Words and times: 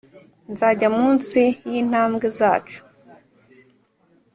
nzajya 0.51 0.87
munsi 0.97 1.41
yintambwe 1.71 2.27
zacu 2.37 2.79